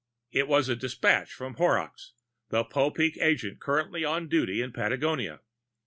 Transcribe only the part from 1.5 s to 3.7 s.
Horrocks, the Popeek agent